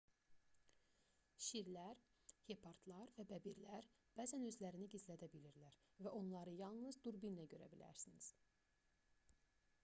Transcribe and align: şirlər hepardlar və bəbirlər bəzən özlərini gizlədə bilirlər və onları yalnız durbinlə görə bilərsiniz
şirlər 1.47 1.99
hepardlar 2.47 3.11
və 3.17 3.25
bəbirlər 3.33 3.89
bəzən 4.21 4.47
özlərini 4.47 4.89
gizlədə 4.95 5.31
bilirlər 5.35 5.79
və 6.07 6.15
onları 6.23 6.57
yalnız 6.63 6.99
durbinlə 7.09 7.49
görə 7.55 7.69
bilərsiniz 7.77 8.33